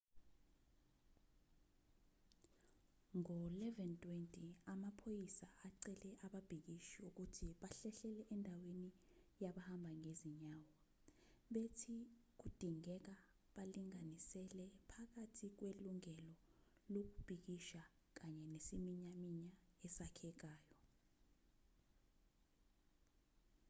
[3.19, 4.37] ngo-11:20
[4.73, 8.89] amaphoyisa acele ababhikishi ukuthi bahlehlele endaweni
[9.43, 10.67] yabahamba ngezinyawo
[11.53, 11.95] bethi
[12.39, 13.15] kudingeka
[13.55, 16.29] balinganisele phakathi kwelungelo
[16.93, 17.81] lokubhikisha
[18.17, 19.49] kanye nesiminyaminya
[19.85, 20.69] esakhekayo